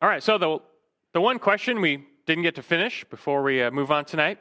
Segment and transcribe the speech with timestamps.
[0.00, 0.58] All right, so the,
[1.12, 4.38] the one question we didn't get to finish before we uh, move on tonight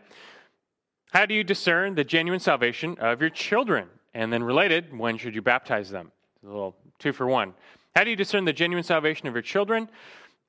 [1.11, 3.87] how do you discern the genuine salvation of your children?
[4.13, 6.11] And then, related, when should you baptize them?
[6.43, 7.53] A little two for one.
[7.95, 9.89] How do you discern the genuine salvation of your children?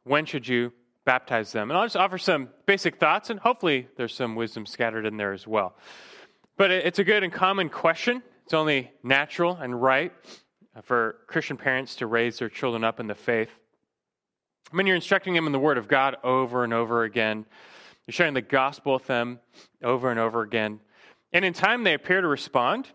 [0.04, 0.72] When should you
[1.04, 1.70] baptize them?
[1.70, 5.32] And I'll just offer some basic thoughts, and hopefully, there's some wisdom scattered in there
[5.32, 5.74] as well.
[6.56, 8.22] But it's a good and common question.
[8.44, 10.12] It's only natural and right
[10.82, 13.50] for Christian parents to raise their children up in the faith.
[14.70, 17.46] When you're instructing them in the Word of God over and over again,
[18.06, 19.40] you're sharing the gospel with them
[19.82, 20.80] over and over again.
[21.32, 22.86] And in time, they appear to respond.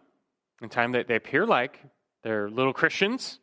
[0.62, 1.80] In time, they, they appear like
[2.23, 3.40] they're little Christians.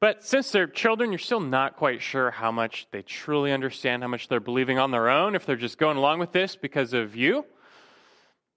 [0.00, 4.08] But since they're children, you're still not quite sure how much they truly understand, how
[4.08, 7.14] much they're believing on their own, if they're just going along with this because of
[7.14, 7.44] you.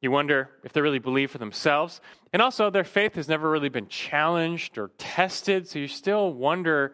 [0.02, 2.02] You wonder if they really believe for themselves.
[2.33, 6.94] And also, their faith has never really been challenged or tested, so you still wonder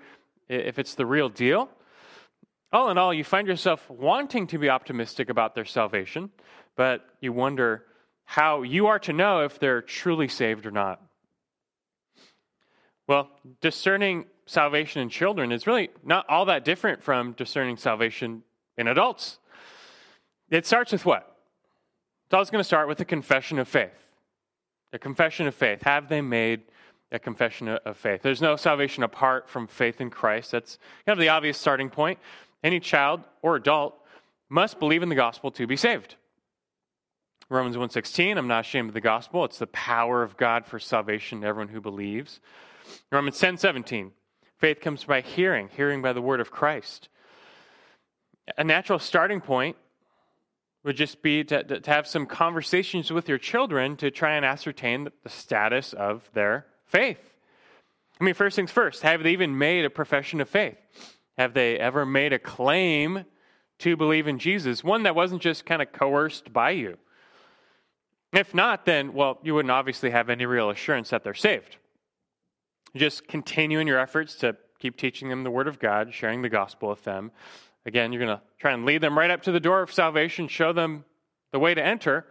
[0.50, 1.70] if it's the real deal.
[2.76, 6.30] All in all, you find yourself wanting to be optimistic about their salvation,
[6.76, 7.86] but you wonder
[8.26, 11.02] how you are to know if they're truly saved or not.
[13.08, 13.30] Well,
[13.62, 18.44] discerning salvation in children is really not all that different from discerning salvation
[18.78, 19.40] in adults.
[20.50, 21.34] It starts with what?
[22.26, 24.06] It's always going to start with a confession of faith.
[24.92, 25.82] A confession of faith.
[25.84, 26.64] Have they made
[27.12, 28.22] a confession of faith?
[28.22, 30.52] There's no salvation apart from faith in Christ.
[30.52, 32.20] That's kind of the obvious starting point.
[32.64, 33.96] Any child or adult
[34.50, 36.16] must believe in the gospel to be saved.
[37.50, 39.46] Romans 1:16, I'm not ashamed of the gospel.
[39.46, 42.40] It's the power of God for salvation to everyone who believes.
[43.12, 44.12] Romans 10:17,
[44.58, 47.10] faith comes by hearing, hearing by the word of Christ.
[48.58, 49.78] A natural starting point
[50.84, 55.10] would just be to, to have some conversations with your children to try and ascertain
[55.24, 57.20] the status of their faith.
[58.20, 60.78] I mean, first things first, have they even made a profession of faith?
[61.38, 63.26] Have they ever made a claim
[63.80, 64.84] to believe in Jesus?
[64.84, 66.98] One that wasn't just kind of coerced by you.
[68.32, 71.78] If not, then, well, you wouldn't obviously have any real assurance that they're saved.
[72.96, 76.50] Just continue in your efforts to keep teaching them the Word of God, sharing the
[76.50, 77.32] gospel with them.
[77.86, 80.48] Again, you're going to try and lead them right up to the door of salvation,
[80.48, 81.06] show them
[81.52, 82.26] the way to enter,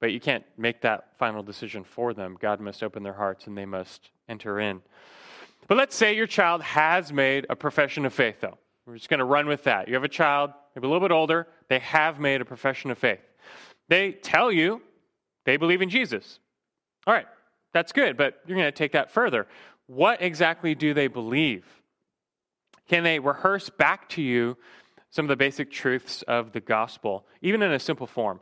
[0.00, 2.36] but you can't make that final decision for them.
[2.40, 4.82] God must open their hearts and they must enter in.
[5.68, 8.58] But let's say your child has made a profession of faith, though.
[8.86, 9.88] We're just going to run with that.
[9.88, 12.98] You have a child, maybe a little bit older, they have made a profession of
[12.98, 13.20] faith.
[13.88, 14.82] They tell you
[15.44, 16.40] they believe in Jesus.
[17.06, 17.26] All right,
[17.72, 19.46] that's good, but you're going to take that further.
[19.86, 21.64] What exactly do they believe?
[22.88, 24.56] Can they rehearse back to you
[25.10, 28.40] some of the basic truths of the gospel, even in a simple form?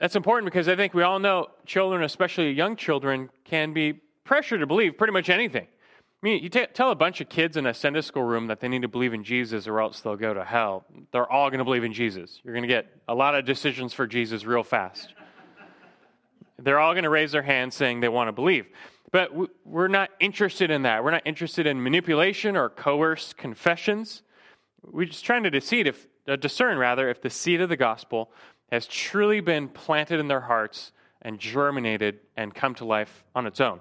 [0.00, 4.60] That's important because I think we all know children, especially young children, can be pressured
[4.60, 5.66] to believe pretty much anything.
[5.66, 8.60] I mean, you t- tell a bunch of kids in a Sunday school room that
[8.60, 10.84] they need to believe in Jesus or else they'll go to hell.
[11.12, 12.40] They're all going to believe in Jesus.
[12.42, 15.14] You're going to get a lot of decisions for Jesus real fast.
[16.58, 18.66] They're all going to raise their hands saying they want to believe.
[19.12, 19.30] But
[19.66, 21.04] we're not interested in that.
[21.04, 24.22] We're not interested in manipulation or coerced confessions.
[24.82, 28.30] We're just trying to deceive if, uh, discern, rather, if the seed of the gospel
[28.70, 30.92] has truly been planted in their hearts
[31.22, 33.80] and germinated and come to life on its own.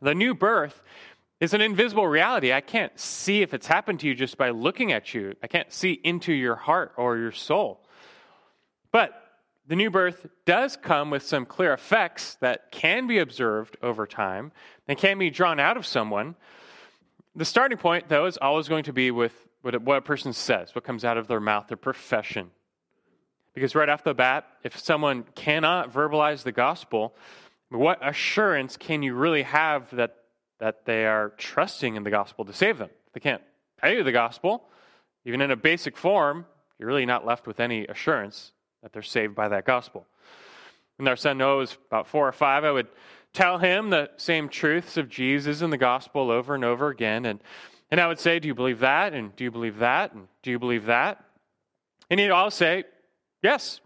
[0.00, 0.82] The new birth
[1.40, 2.52] is an invisible reality.
[2.52, 5.34] I can't see if it's happened to you just by looking at you.
[5.42, 7.84] I can't see into your heart or your soul.
[8.92, 9.12] But
[9.66, 14.52] the new birth does come with some clear effects that can be observed over time
[14.88, 16.34] and can be drawn out of someone.
[17.36, 19.32] The starting point, though, is always going to be with
[19.62, 22.50] what a person says, what comes out of their mouth, their profession.
[23.54, 27.14] Because right off the bat, if someone cannot verbalize the gospel,
[27.68, 30.16] what assurance can you really have that
[30.60, 32.90] that they are trusting in the gospel to save them.
[33.12, 33.42] They can't
[33.80, 34.62] tell you the gospel,
[35.24, 36.46] even in a basic form,
[36.78, 38.52] you're really not left with any assurance
[38.82, 40.06] that they're saved by that gospel.
[40.96, 42.88] When our son Noah was about four or five, I would
[43.32, 47.24] tell him the same truths of Jesus and the gospel over and over again.
[47.24, 47.42] And,
[47.90, 49.14] and I would say, Do you believe that?
[49.14, 50.12] And do you believe that?
[50.12, 51.24] And do you believe that?
[52.10, 52.84] And he'd all say,
[53.42, 53.80] Yes,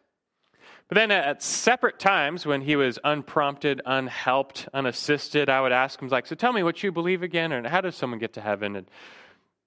[0.88, 6.08] but then at separate times when he was unprompted, unhelped, unassisted, I would ask him,
[6.08, 8.76] like, so tell me what you believe again, and how does someone get to heaven?
[8.76, 8.86] And,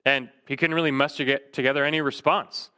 [0.06, 2.70] and he couldn't really muster get together any response.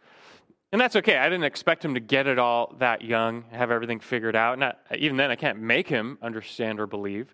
[0.71, 1.17] And that's okay.
[1.17, 4.57] I didn't expect him to get it all that young, have everything figured out.
[4.57, 7.33] Not, even then, I can't make him understand or believe.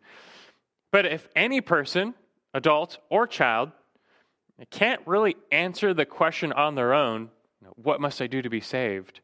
[0.92, 2.16] But if any person,
[2.54, 3.72] adult or child,
[4.72, 7.30] can't really answer the question on their own,
[7.76, 9.20] what must I do to be saved?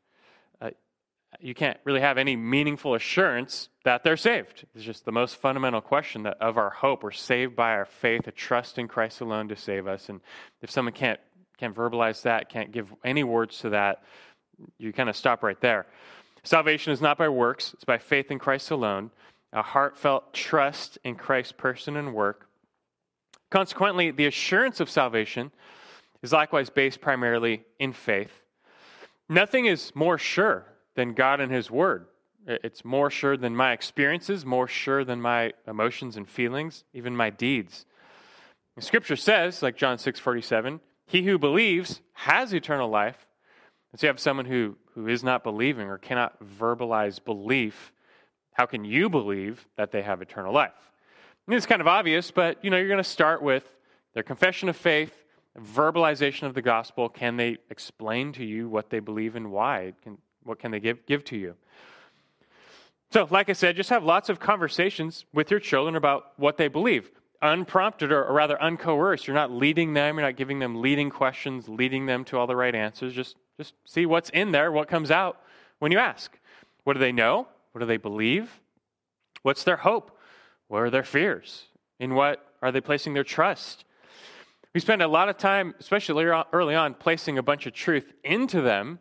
[1.41, 4.65] You can't really have any meaningful assurance that they're saved.
[4.75, 7.03] It's just the most fundamental question that of our hope.
[7.03, 10.09] We're saved by our faith, a trust in Christ alone to save us.
[10.09, 10.21] And
[10.61, 11.19] if someone can't
[11.57, 14.01] can't verbalize that, can't give any words to that.
[14.79, 15.85] You kind of stop right there.
[16.43, 19.11] Salvation is not by works, it's by faith in Christ alone,
[19.53, 22.47] a heartfelt trust in Christ's person and work.
[23.51, 25.51] Consequently, the assurance of salvation
[26.23, 28.41] is likewise based primarily in faith.
[29.29, 30.65] Nothing is more sure
[30.95, 32.05] than God and His Word.
[32.47, 37.29] It's more sure than my experiences, more sure than my emotions and feelings, even my
[37.29, 37.85] deeds.
[38.79, 43.27] scripture says, like John 6 47, he who believes has eternal life.
[43.91, 47.91] And so you have someone who, who is not believing or cannot verbalize belief.
[48.53, 50.71] How can you believe that they have eternal life?
[51.45, 53.69] And it's kind of obvious, but you know, you're going to start with
[54.13, 55.13] their confession of faith,
[55.59, 57.09] verbalization of the gospel.
[57.09, 59.93] Can they explain to you what they believe and why?
[60.03, 61.55] Can, what can they give, give to you?
[63.11, 66.69] So, like I said, just have lots of conversations with your children about what they
[66.69, 67.11] believe.
[67.41, 69.27] Unprompted or, or rather uncoerced.
[69.27, 72.55] You're not leading them, you're not giving them leading questions, leading them to all the
[72.55, 73.13] right answers.
[73.13, 75.41] Just, just see what's in there, what comes out
[75.79, 76.37] when you ask.
[76.83, 77.47] What do they know?
[77.71, 78.61] What do they believe?
[79.43, 80.17] What's their hope?
[80.67, 81.65] What are their fears?
[81.99, 83.83] In what are they placing their trust?
[84.73, 88.61] We spend a lot of time, especially early on, placing a bunch of truth into
[88.61, 88.99] them.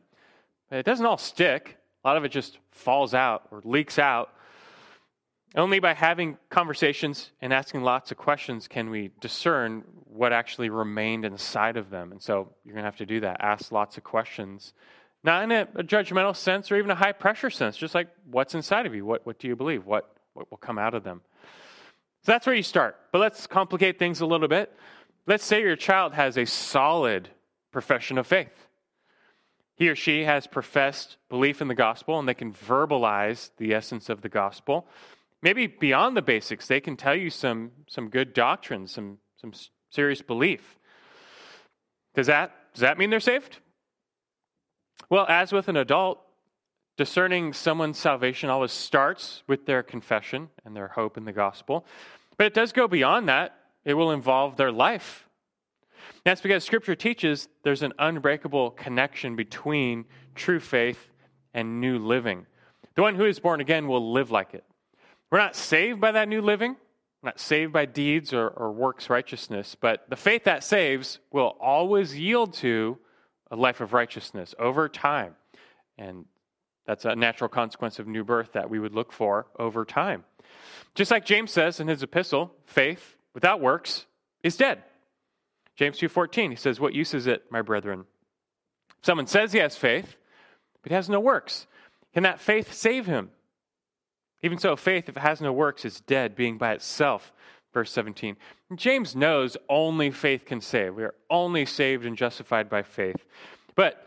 [0.70, 1.78] It doesn't all stick.
[2.04, 4.32] A lot of it just falls out or leaks out.
[5.56, 11.24] Only by having conversations and asking lots of questions can we discern what actually remained
[11.24, 12.12] inside of them.
[12.12, 13.40] And so you're going to have to do that.
[13.40, 14.72] Ask lots of questions,
[15.24, 18.54] not in a, a, judgmental sense or even a high pressure sense, just like what's
[18.54, 19.04] inside of you?
[19.04, 19.86] What, what do you believe?
[19.86, 21.20] What, what will come out of them?
[22.22, 22.96] So that's where you start.
[23.10, 24.72] But let's complicate things a little bit.
[25.26, 27.28] Let's say your child has a solid
[27.72, 28.59] profession of faith
[29.80, 34.10] he or she has professed belief in the gospel and they can verbalize the essence
[34.10, 34.86] of the gospel.
[35.40, 39.54] Maybe beyond the basics, they can tell you some, some good doctrine, some, some
[39.88, 40.76] serious belief.
[42.14, 43.56] Does that, does that mean they're saved?
[45.08, 46.20] Well, as with an adult,
[46.98, 51.86] discerning someone's salvation always starts with their confession and their hope in the gospel.
[52.36, 53.54] But it does go beyond that.
[53.86, 55.26] It will involve their life
[56.24, 60.04] that's because Scripture teaches there's an unbreakable connection between
[60.34, 61.10] true faith
[61.54, 62.46] and new living.
[62.94, 64.64] The one who is born again will live like it.
[65.30, 66.76] We're not saved by that new living,
[67.22, 71.56] we're not saved by deeds or, or works righteousness, but the faith that saves will
[71.60, 72.98] always yield to
[73.50, 75.34] a life of righteousness over time.
[75.98, 76.24] And
[76.86, 80.24] that's a natural consequence of new birth that we would look for over time.
[80.94, 84.06] Just like James says in his epistle, faith without works
[84.42, 84.82] is dead.
[85.80, 88.04] James 2:14, he says, "What use is it, my brethren?
[88.98, 90.16] If someone says he has faith,
[90.82, 91.66] but has no works,
[92.12, 93.30] can that faith save him?
[94.42, 97.32] Even so, faith, if it has no works, is dead, being by itself."
[97.72, 98.36] Verse 17.
[98.74, 100.96] James knows only faith can save.
[100.96, 103.24] We are only saved and justified by faith.
[103.74, 104.06] But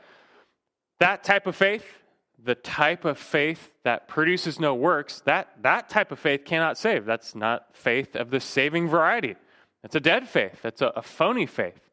[1.00, 2.04] that type of faith,
[2.38, 7.06] the type of faith that produces no works, that, that type of faith cannot save.
[7.06, 9.38] That's not faith of the saving variety.
[9.84, 10.62] That's a dead faith.
[10.64, 11.92] That's a, a phony faith.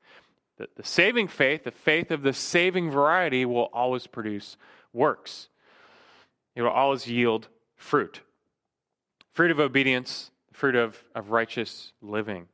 [0.57, 4.57] The, the saving faith, the faith of the saving variety, will always produce
[4.93, 5.49] works.
[6.57, 8.23] It will always yield fruit
[9.33, 12.47] fruit of obedience, fruit of, of righteous living.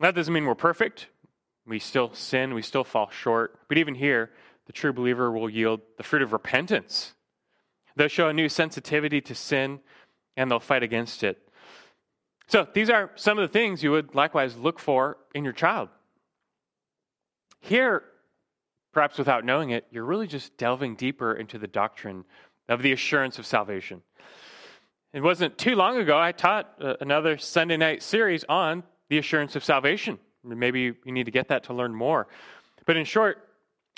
[0.00, 1.06] That doesn't mean we're perfect.
[1.66, 3.58] We still sin, we still fall short.
[3.68, 4.30] But even here,
[4.66, 7.14] the true believer will yield the fruit of repentance.
[7.96, 9.80] They'll show a new sensitivity to sin
[10.36, 11.38] and they'll fight against it.
[12.48, 15.88] So these are some of the things you would likewise look for in your child.
[17.60, 18.02] Here,
[18.92, 22.24] perhaps without knowing it, you're really just delving deeper into the doctrine
[22.68, 24.02] of the assurance of salvation.
[25.12, 29.56] It wasn't too long ago I taught uh, another Sunday night series on the assurance
[29.56, 30.18] of salvation.
[30.42, 32.26] Maybe you need to get that to learn more.
[32.86, 33.46] But in short,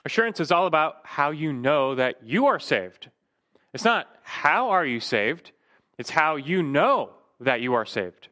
[0.05, 3.11] assurance is all about how you know that you are saved.
[3.73, 5.53] It's not how are you saved,
[5.99, 7.11] it's how you know
[7.41, 8.29] that you are saved.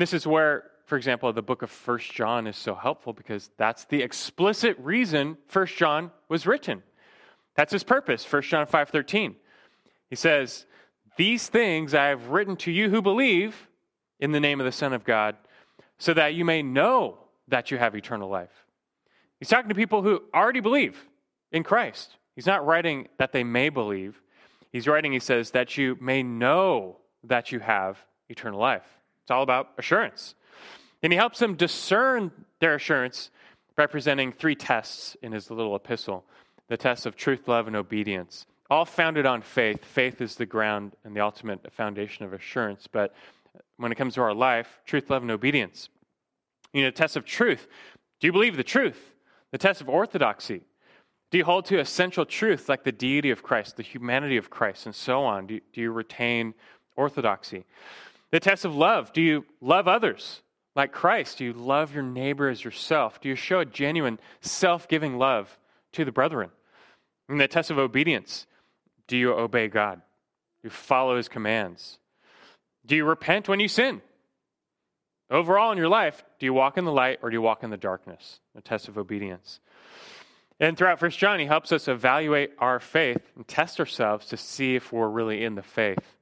[0.00, 3.84] This is where, for example, the book of First John is so helpful because that's
[3.84, 6.82] the explicit reason First John was written.
[7.54, 9.36] That's his purpose, First John 5:13.
[10.08, 10.64] He says,
[11.18, 13.68] "These things I have written to you who believe
[14.18, 15.36] in the name of the Son of God,
[15.98, 18.64] so that you may know that you have eternal life."
[19.38, 21.10] He's talking to people who already believe
[21.52, 22.16] in Christ.
[22.34, 24.22] He's not writing that they may believe.
[24.72, 28.99] He's writing, he says, that you may know that you have eternal life.
[29.30, 30.34] It's all about assurance.
[31.04, 33.30] And he helps them discern their assurance
[33.76, 36.24] by presenting three tests in his little epistle
[36.66, 39.84] the tests of truth, love, and obedience, all founded on faith.
[39.84, 42.88] Faith is the ground and the ultimate foundation of assurance.
[42.90, 43.14] But
[43.76, 45.90] when it comes to our life, truth, love, and obedience.
[46.72, 47.68] You know, test of truth.
[48.18, 49.14] Do you believe the truth?
[49.52, 50.62] The test of orthodoxy.
[51.30, 54.86] Do you hold to essential truth like the deity of Christ, the humanity of Christ,
[54.86, 55.46] and so on?
[55.46, 56.52] Do do you retain
[56.96, 57.64] orthodoxy?
[58.32, 59.12] The test of love.
[59.12, 60.42] Do you love others
[60.76, 61.38] like Christ?
[61.38, 63.20] Do you love your neighbor as yourself?
[63.20, 65.58] Do you show a genuine self giving love
[65.92, 66.50] to the brethren?
[67.28, 68.46] And the test of obedience.
[69.06, 69.96] Do you obey God?
[69.96, 71.98] Do you follow his commands?
[72.86, 74.02] Do you repent when you sin?
[75.30, 77.70] Overall in your life, do you walk in the light or do you walk in
[77.70, 78.40] the darkness?
[78.56, 79.60] A test of obedience.
[80.58, 84.74] And throughout First John, he helps us evaluate our faith and test ourselves to see
[84.74, 86.16] if we're really in the faith.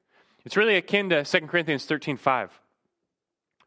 [0.44, 2.60] It's really akin to 2 Corinthians 13 5.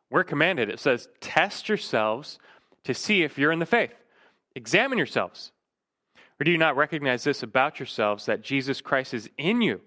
[0.10, 2.38] We're commanded, it says, test yourselves
[2.84, 3.94] to see if you're in the faith.
[4.56, 5.52] Examine yourselves.
[6.40, 9.80] Or do you not recognize this about yourselves that Jesus Christ is in you,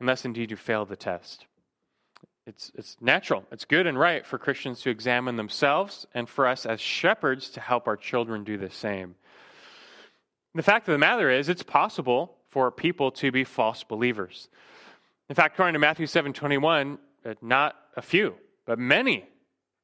[0.00, 1.46] unless indeed you fail the test?
[2.44, 6.66] It's, it's natural, it's good and right for Christians to examine themselves and for us
[6.66, 9.14] as shepherds to help our children do the same.
[10.54, 14.48] The fact of the matter is, it's possible for people to be false believers.
[15.28, 18.34] In fact, according to Matthew 7 21, uh, not a few,
[18.66, 19.24] but many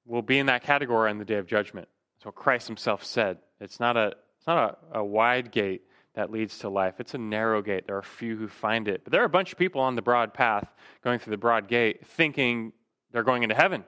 [0.05, 1.89] will be in that category on the day of judgment.
[2.17, 3.39] That's what Christ himself said.
[3.61, 5.83] It's not a, it's not a, a wide gate
[6.15, 6.95] that leads to life.
[6.99, 7.87] It's a narrow gate.
[7.87, 9.05] There are few who find it.
[9.05, 10.69] But there are a bunch of people on the broad path
[11.05, 12.73] going through the broad gate thinking
[13.13, 13.85] they're going into heaven.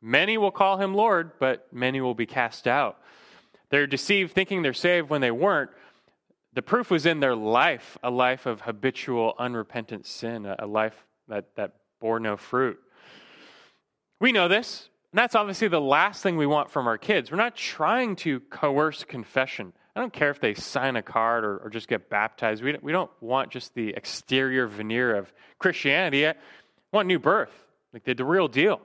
[0.00, 3.00] Many will call him Lord, but many will be cast out.
[3.70, 5.70] They're deceived thinking they're saved when they weren't.
[6.56, 10.94] The proof was in their life, a life of habitual, unrepentant sin, a life
[11.28, 12.78] that, that bore no fruit.
[14.20, 17.30] We know this, and that's obviously the last thing we want from our kids.
[17.30, 19.74] We're not trying to coerce confession.
[19.94, 22.64] I don't care if they sign a card or, or just get baptized.
[22.64, 26.26] We don't, we don't want just the exterior veneer of Christianity.
[26.26, 26.36] I
[26.90, 27.52] want new birth,
[27.92, 28.80] like the, the real deal.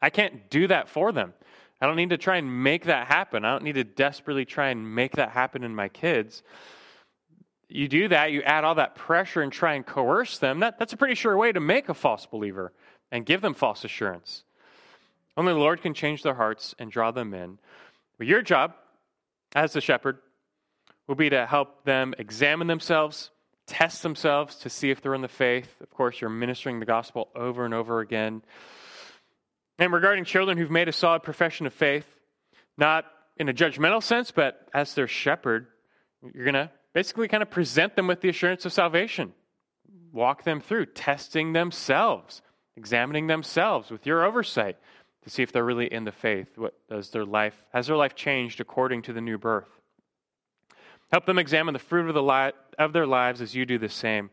[0.00, 1.34] I can't do that for them.
[1.80, 3.44] I don't need to try and make that happen.
[3.44, 6.42] I don't need to desperately try and make that happen in my kids
[7.68, 10.92] you do that, you add all that pressure and try and coerce them, that, that's
[10.92, 12.72] a pretty sure way to make a false believer
[13.10, 14.44] and give them false assurance.
[15.36, 17.58] Only the Lord can change their hearts and draw them in.
[18.18, 18.74] But your job
[19.54, 20.18] as the shepherd
[21.06, 23.30] will be to help them examine themselves,
[23.66, 25.76] test themselves to see if they're in the faith.
[25.80, 28.42] Of course, you're ministering the gospel over and over again.
[29.78, 32.06] And regarding children who've made a solid profession of faith,
[32.78, 33.04] not
[33.36, 35.66] in a judgmental sense, but as their shepherd,
[36.34, 39.32] you're going to basically kind of present them with the assurance of salvation.
[40.12, 42.40] Walk them through, testing themselves,
[42.76, 44.78] examining themselves with your oversight
[45.24, 46.56] to see if they're really in the faith.
[46.56, 49.68] What does their life has their life changed according to the new birth?
[51.12, 53.88] Help them examine the fruit of, the li- of their lives as you do the
[53.88, 54.30] same.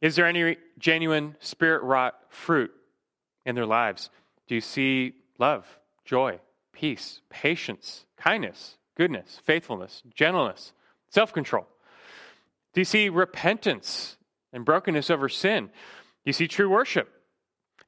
[0.00, 2.70] Is there any genuine spirit wrought fruit
[3.44, 4.10] in their lives?
[4.46, 5.66] Do you see love,
[6.04, 6.40] joy,
[6.72, 10.72] peace, patience, kindness, goodness, faithfulness, gentleness?
[11.08, 11.66] self control?
[12.72, 14.16] Do you see repentance
[14.52, 15.66] and brokenness over sin?
[15.66, 15.70] Do
[16.24, 17.08] you see true worship?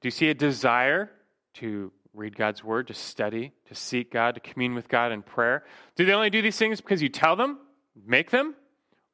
[0.01, 1.11] Do you see a desire
[1.55, 5.65] to read God's word, to study, to seek God, to commune with God in prayer?
[5.97, 7.59] Do they only do these things because you tell them,
[8.07, 8.55] make them,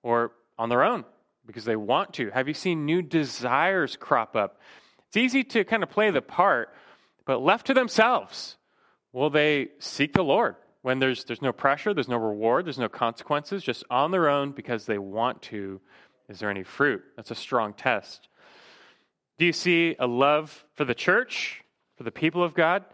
[0.02, 1.04] or on their own
[1.46, 2.30] because they want to?
[2.30, 4.60] Have you seen new desires crop up?
[5.08, 6.74] It's easy to kind of play the part,
[7.24, 8.56] but left to themselves,
[9.12, 10.56] will they seek the Lord?
[10.82, 14.50] when there's, there's no pressure, there's no reward, there's no consequences, just on their own
[14.50, 15.80] because they want to,
[16.28, 17.02] is there any fruit?
[17.16, 18.28] That's a strong test.
[19.38, 21.62] Do you see a love for the church,
[21.96, 22.84] for the people of God?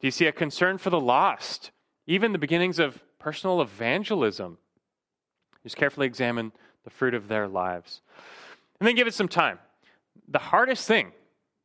[0.00, 1.72] Do you see a concern for the lost?
[2.06, 4.58] Even the beginnings of personal evangelism.
[5.64, 6.52] Just carefully examine
[6.84, 8.02] the fruit of their lives.
[8.80, 9.58] And then give it some time.
[10.28, 11.12] The hardest thing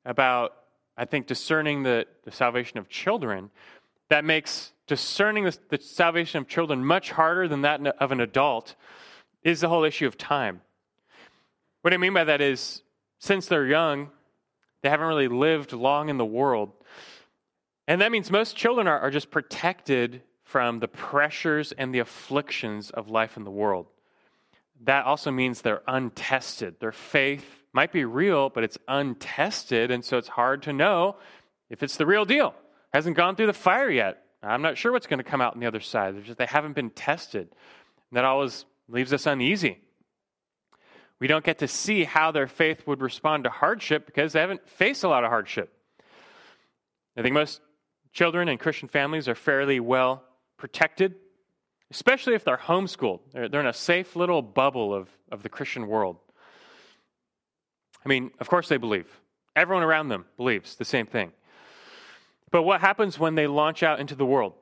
[0.05, 0.53] about,
[0.97, 3.51] I think, discerning the, the salvation of children
[4.09, 8.75] that makes discerning the, the salvation of children much harder than that of an adult
[9.43, 10.61] is the whole issue of time.
[11.81, 12.81] What I mean by that is,
[13.19, 14.09] since they're young,
[14.81, 16.71] they haven't really lived long in the world.
[17.87, 22.89] And that means most children are, are just protected from the pressures and the afflictions
[22.89, 23.87] of life in the world.
[24.83, 26.79] That also means they're untested.
[26.79, 27.45] Their faith
[27.77, 31.15] might be real, but it's untested, and so it's hard to know
[31.69, 32.55] if it's the real deal.
[32.91, 34.23] Hasn't gone through the fire yet.
[34.41, 36.15] I'm not sure what's going to come out on the other side.
[36.23, 37.41] Just, they haven't been tested.
[38.09, 39.77] And that always leaves us uneasy.
[41.19, 44.67] We don't get to see how their faith would respond to hardship because they haven't
[44.67, 45.71] faced a lot of hardship.
[47.15, 47.61] I think most
[48.11, 50.23] children and Christian families are fairly well
[50.57, 51.13] protected,
[51.91, 53.19] especially if they're homeschooled.
[53.33, 56.17] They're, they're in a safe little bubble of, of the Christian world.
[58.05, 59.07] I mean, of course they believe.
[59.55, 61.31] Everyone around them believes the same thing.
[62.51, 64.53] But what happens when they launch out into the world?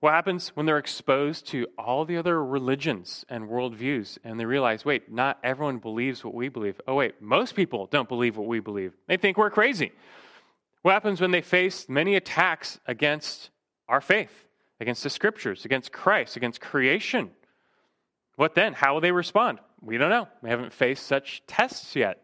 [0.00, 4.84] What happens when they're exposed to all the other religions and worldviews and they realize,
[4.84, 6.80] wait, not everyone believes what we believe?
[6.86, 8.92] Oh, wait, most people don't believe what we believe.
[9.06, 9.92] They think we're crazy.
[10.82, 13.50] What happens when they face many attacks against
[13.88, 14.46] our faith,
[14.80, 17.30] against the scriptures, against Christ, against creation?
[18.36, 18.74] What then?
[18.74, 19.58] How will they respond?
[19.80, 20.28] We don't know.
[20.42, 22.22] We haven't faced such tests yet.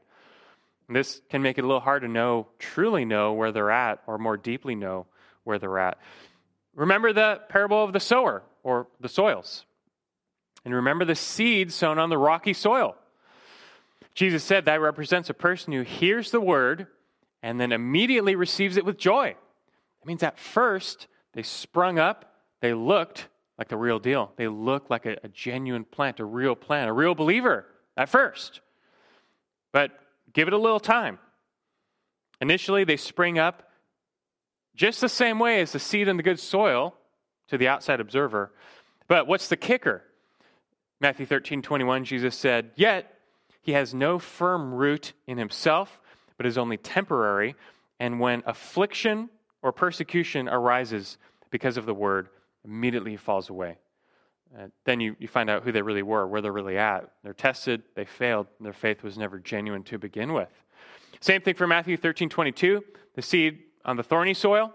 [0.93, 4.19] This can make it a little hard to know, truly know where they're at, or
[4.19, 5.07] more deeply know
[5.45, 5.99] where they're at.
[6.75, 9.65] Remember the parable of the sower or the soils.
[10.65, 12.97] And remember the seed sown on the rocky soil.
[14.15, 16.87] Jesus said that represents a person who hears the word
[17.43, 19.29] and then immediately receives it with joy.
[19.29, 24.33] It means at first they sprung up, they looked like the real deal.
[24.37, 28.61] They looked like a, a genuine plant, a real plant, a real believer at first.
[29.73, 29.93] But
[30.33, 31.19] give it a little time.
[32.41, 33.71] Initially, they spring up
[34.75, 36.95] just the same way as the seed in the good soil
[37.49, 38.53] to the outside observer.
[39.07, 40.03] But what's the kicker?
[41.01, 43.19] Matthew 13, 21, Jesus said, Yet
[43.61, 46.01] he has no firm root in himself,
[46.37, 47.55] but is only temporary.
[48.01, 49.29] And when affliction
[49.63, 51.19] or persecution arises
[51.51, 52.29] because of the word,
[52.65, 53.79] immediately he falls away.
[54.57, 57.11] Uh, then you, you find out who they really were, where they're really at.
[57.23, 60.51] They're tested, they failed, their faith was never genuine to begin with.
[61.21, 62.85] Same thing for Matthew 13, 22.
[63.15, 64.73] The seed on the thorny soil,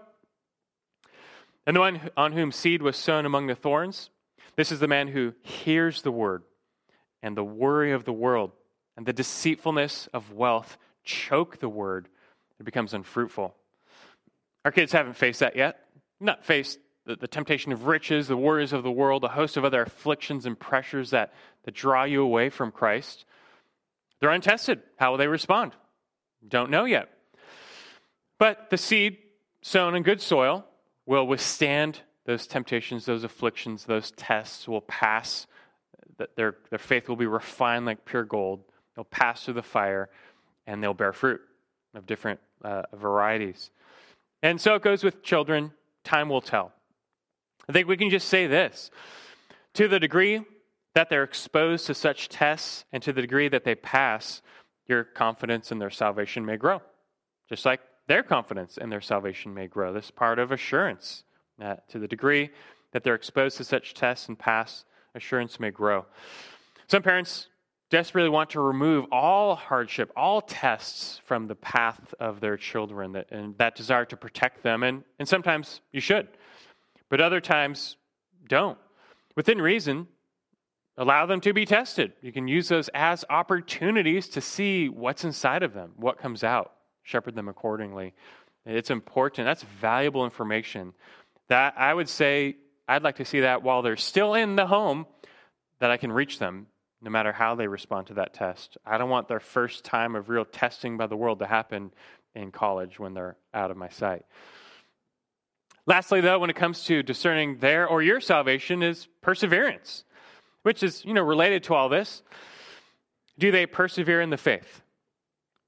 [1.66, 4.10] and the one on whom seed was sown among the thorns.
[4.56, 6.42] This is the man who hears the word,
[7.22, 8.52] and the worry of the world
[8.98, 12.08] and the deceitfulness of wealth choke the word.
[12.58, 13.54] It becomes unfruitful.
[14.64, 15.84] Our kids haven't faced that yet.
[16.18, 19.64] Not faced the, the temptation of riches, the worries of the world, a host of
[19.64, 21.32] other afflictions and pressures that,
[21.64, 23.24] that draw you away from Christ.
[24.20, 24.82] They're untested.
[24.96, 25.72] How will they respond?
[26.46, 27.08] Don't know yet.
[28.38, 29.16] But the seed
[29.62, 30.66] sown in good soil
[31.06, 35.46] will withstand those temptations, those afflictions, those tests, will pass.
[36.36, 38.60] Their, their faith will be refined like pure gold.
[38.94, 40.10] They'll pass through the fire
[40.66, 41.40] and they'll bear fruit
[41.94, 43.70] of different uh, varieties.
[44.42, 45.72] And so it goes with children.
[46.04, 46.72] Time will tell.
[47.68, 48.90] I think we can just say this
[49.74, 50.42] to the degree
[50.94, 54.42] that they're exposed to such tests and to the degree that they pass,
[54.86, 56.80] your confidence in their salvation may grow.
[57.48, 59.92] Just like their confidence in their salvation may grow.
[59.92, 61.24] This part of assurance.
[61.60, 62.50] Uh, to the degree
[62.92, 66.06] that they're exposed to such tests and pass, assurance may grow.
[66.86, 67.48] Some parents
[67.90, 73.30] desperately want to remove all hardship, all tests from the path of their children, that,
[73.30, 74.84] and that desire to protect them.
[74.84, 76.28] And, and sometimes you should,
[77.08, 77.96] but other times
[78.48, 78.78] don't.
[79.36, 80.08] Within reason,
[80.96, 82.12] allow them to be tested.
[82.22, 86.72] You can use those as opportunities to see what's inside of them, what comes out
[87.08, 88.14] shepherd them accordingly.
[88.66, 89.46] It's important.
[89.46, 90.92] That's valuable information.
[91.48, 95.06] That I would say I'd like to see that while they're still in the home,
[95.80, 96.66] that I can reach them
[97.00, 98.76] no matter how they respond to that test.
[98.84, 101.92] I don't want their first time of real testing by the world to happen
[102.34, 104.24] in college when they're out of my sight.
[105.88, 110.04] Lastly, though, when it comes to discerning their or your salvation, is perseverance,
[110.62, 112.22] which is you know related to all this.
[113.38, 114.82] Do they persevere in the faith?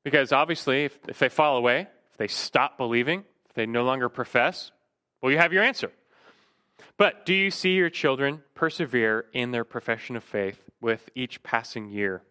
[0.04, 4.10] Because obviously, if, if they fall away, if they stop believing, if they no longer
[4.10, 4.72] profess,
[5.22, 5.90] well, you have your answer.
[6.98, 11.88] But do you see your children persevere in their profession of faith with each passing
[11.88, 12.22] year,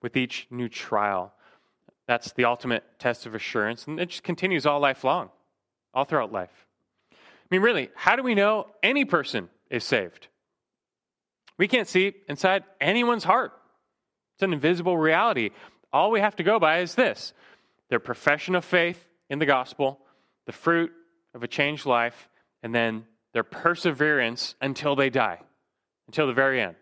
[0.00, 1.34] with each new trial?
[2.06, 5.28] That's the ultimate test of assurance, and it just continues all life long,
[5.92, 6.67] all throughout life.
[7.50, 10.28] I mean, really, how do we know any person is saved?
[11.56, 13.52] We can't see inside anyone's heart.
[14.36, 15.50] It's an invisible reality.
[15.92, 17.32] All we have to go by is this
[17.88, 19.98] their profession of faith in the gospel,
[20.46, 20.92] the fruit
[21.34, 22.28] of a changed life,
[22.62, 25.40] and then their perseverance until they die,
[26.06, 26.76] until the very end.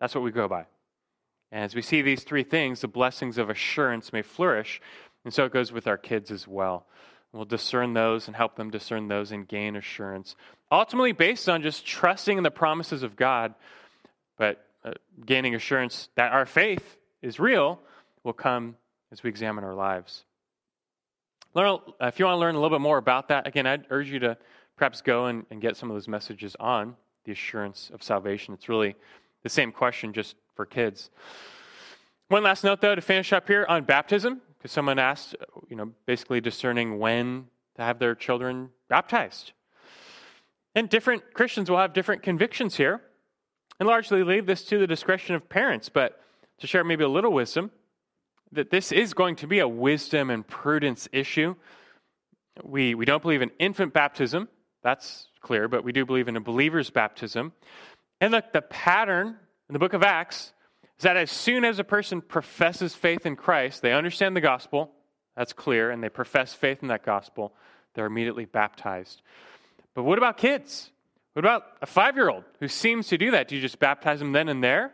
[0.00, 0.66] That's what we go by.
[1.50, 4.80] And as we see these three things, the blessings of assurance may flourish.
[5.24, 6.86] And so it goes with our kids as well.
[7.32, 10.34] We'll discern those and help them discern those and gain assurance.
[10.72, 13.54] Ultimately, based on just trusting in the promises of God,
[14.38, 14.92] but uh,
[15.24, 17.80] gaining assurance that our faith is real
[18.24, 18.76] will come
[19.12, 20.24] as we examine our lives.
[21.54, 24.08] Learn, if you want to learn a little bit more about that, again, I'd urge
[24.08, 24.36] you to
[24.76, 28.54] perhaps go and, and get some of those messages on the assurance of salvation.
[28.54, 28.96] It's really
[29.42, 31.10] the same question, just for kids.
[32.28, 35.36] One last note, though, to finish up here on baptism, because someone asked,
[35.68, 39.52] you know, basically discerning when to have their children baptized.
[40.74, 43.00] And different Christians will have different convictions here,
[43.78, 45.88] and largely leave this to the discretion of parents.
[45.88, 46.20] But
[46.58, 47.70] to share maybe a little wisdom,
[48.52, 51.54] that this is going to be a wisdom and prudence issue.
[52.64, 54.48] We, we don't believe in infant baptism.
[54.82, 57.52] That's clear, but we do believe in a believer's baptism.
[58.20, 59.36] And look, the pattern
[59.68, 60.52] in the book of Acts
[60.98, 64.90] is that as soon as a person professes faith in Christ, they understand the gospel,
[65.36, 67.54] that's clear, and they profess faith in that gospel,
[67.94, 69.22] they're immediately baptized.
[69.94, 70.90] But what about kids?
[71.34, 73.48] What about a five year old who seems to do that?
[73.48, 74.92] Do you just baptize them then and there?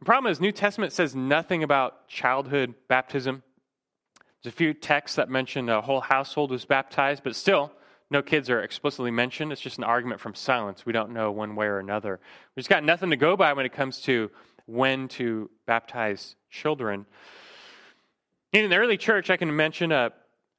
[0.00, 3.44] The problem is, New Testament says nothing about childhood baptism.
[4.42, 7.70] There's a few texts that mention a whole household was baptized, but still,
[8.10, 9.52] no kids are explicitly mentioned.
[9.52, 10.84] It's just an argument from silence.
[10.84, 12.18] We don't know one way or another.
[12.56, 14.28] We've just got nothing to go by when it comes to
[14.72, 17.04] when to baptize children.
[18.52, 20.10] In the early church, I can mention uh,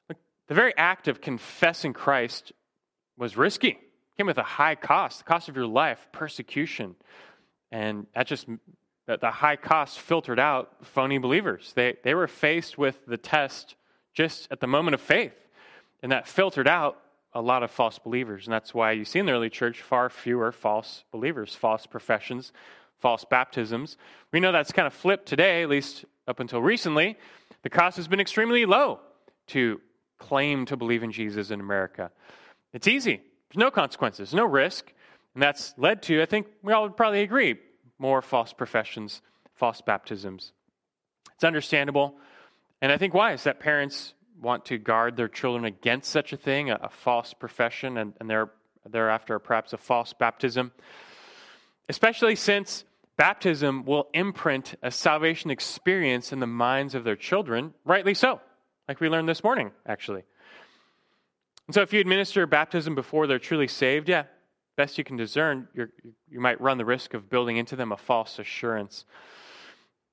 [0.08, 2.52] the very act of confessing Christ
[3.18, 3.70] was risky.
[3.70, 6.96] It came with a high cost, the cost of your life, persecution.
[7.72, 8.48] And that just
[9.08, 11.74] the high cost filtered out phony believers.
[11.76, 13.76] They, they were faced with the test
[14.14, 15.34] just at the moment of faith,
[16.04, 17.00] and that filtered out
[17.34, 18.46] a lot of false believers.
[18.46, 22.54] And that's why you see in the early church far fewer false believers, false professions,
[23.04, 23.98] false baptisms.
[24.32, 27.18] We know that's kind of flipped today, at least up until recently.
[27.64, 29.02] The cost has been extremely low
[29.48, 29.82] to
[30.20, 32.12] claim to believe in Jesus in America.
[32.72, 33.18] It's easy,
[33.50, 34.94] there's no consequences, no risk.
[35.34, 37.58] And that's led to, I think we all would probably agree,
[38.00, 39.22] more false professions,
[39.56, 40.54] false baptisms.
[41.36, 42.16] It's understandable.
[42.82, 46.38] And I think why is that parents want to guard their children against such a
[46.38, 48.52] thing, a, a false profession, and, and there,
[48.90, 50.72] thereafter perhaps a false baptism.
[51.90, 52.86] Especially since
[53.18, 58.42] baptism will imprint a salvation experience in the minds of their children, rightly so,
[58.88, 60.24] like we learned this morning, actually.
[61.68, 64.24] And so if you administer baptism before they're truly saved, yeah,
[64.76, 68.40] best you can discern, you might run the risk of building into them a false
[68.40, 69.06] assurance.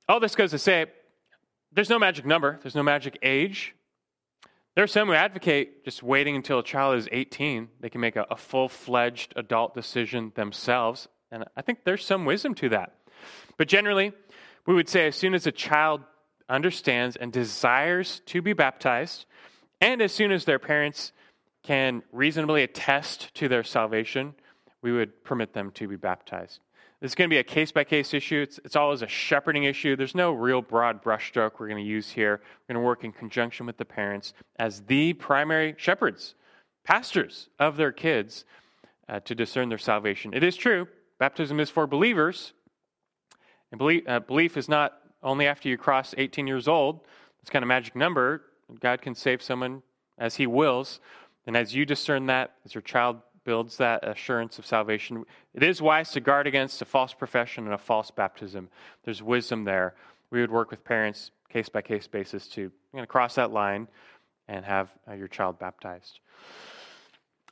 [0.09, 0.87] All this goes to say
[1.73, 3.75] there's no magic number, there's no magic age.
[4.75, 7.69] There are some who advocate just waiting until a child is 18.
[7.81, 11.09] They can make a, a full fledged adult decision themselves.
[11.31, 12.95] And I think there's some wisdom to that.
[13.57, 14.13] But generally,
[14.67, 16.03] we would say as soon as a child
[16.49, 19.27] understands and desires to be baptized,
[19.81, 21.13] and as soon as their parents
[21.63, 24.35] can reasonably attest to their salvation,
[24.83, 26.61] we would permit them to be baptized.
[27.01, 28.43] This is going to be a case by case issue.
[28.43, 29.97] It's, it's always a shepherding issue.
[29.97, 32.41] There's no real broad brushstroke we're going to use here.
[32.69, 36.35] We're going to work in conjunction with the parents as the primary shepherds,
[36.85, 38.45] pastors of their kids
[39.09, 40.35] uh, to discern their salvation.
[40.35, 40.89] It is true,
[41.21, 42.53] baptism is for believers.
[43.71, 47.03] And belief, uh, belief is not only after you cross 18 years old.
[47.41, 48.43] It's kind of magic number.
[48.81, 49.83] God can save someone
[50.19, 50.99] as He wills.
[51.47, 55.25] And as you discern that, as your child builds that assurance of salvation.
[55.55, 58.69] It is wise to guard against a false profession and a false baptism.
[59.05, 59.95] There's wisdom there.
[60.31, 63.89] We would work with parents, case by case basis, to you know, cross that line
[64.49, 66.21] and have uh, your child baptized.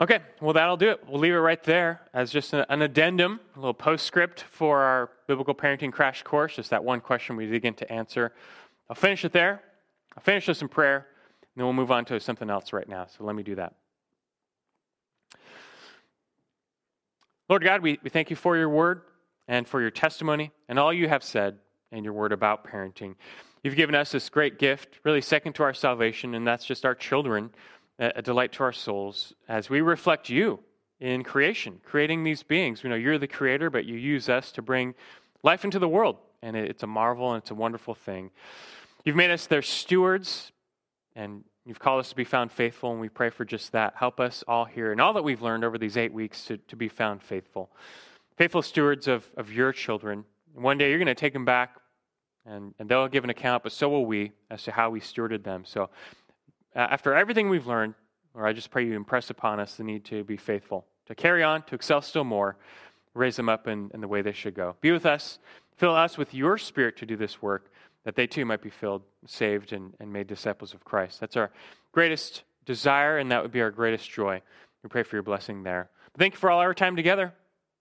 [0.00, 1.00] Okay, well, that'll do it.
[1.08, 5.56] We'll leave it right there as just an, addendum, a little postscript for our biblical
[5.56, 8.32] parenting crash course, just that one question we begin to answer.
[8.88, 9.60] I'll finish it there.
[10.16, 13.06] I'll finish this in prayer, and then we'll move on to something else right now.
[13.06, 13.74] So let me do that.
[17.48, 19.02] Lord God, we, we thank you for your word
[19.48, 21.58] and for your testimony and all you have said
[21.90, 23.16] in your word about parenting.
[23.64, 26.94] You've given us this great gift, really second to our salvation, and that's just our
[26.94, 27.50] children,
[27.98, 30.60] a delight to our souls as we reflect you
[31.00, 32.82] in creation, creating these beings.
[32.82, 34.94] We know you're the creator, but you use us to bring
[35.42, 38.30] life into the world, and it's a marvel and it's a wonderful thing.
[39.04, 40.52] You've made us their stewards,
[41.14, 43.92] and You've called us to be found faithful, and we pray for just that.
[43.94, 46.76] Help us all here and all that we've learned over these eight weeks to, to
[46.76, 47.68] be found faithful.
[48.38, 50.24] Faithful stewards of, of your children.
[50.54, 51.76] One day you're going to take them back,
[52.46, 55.44] and, and they'll give an account, but so will we as to how we stewarded
[55.44, 55.66] them.
[55.66, 55.90] So
[56.74, 57.94] after everything we've learned,
[58.34, 61.42] or I just pray you impress upon us the need to be faithful, to carry
[61.42, 62.56] on, to excel still more,
[63.14, 64.76] raise them up in, in the way they should go.
[64.80, 65.38] Be with us.
[65.76, 67.70] Fill us with your spirit to do this work
[68.04, 71.20] that they too might be filled, saved, and, and made disciples of Christ.
[71.20, 71.50] That's our
[71.92, 74.40] greatest desire, and that would be our greatest joy.
[74.82, 75.90] We pray for your blessing there.
[76.12, 77.32] But thank you for all our time together.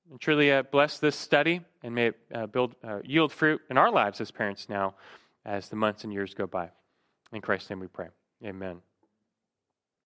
[0.09, 3.77] And truly uh, bless this study and may it uh, build, uh, yield fruit in
[3.77, 4.95] our lives as parents now
[5.45, 6.69] as the months and years go by.
[7.33, 8.07] In Christ's name we pray.
[8.43, 8.81] Amen.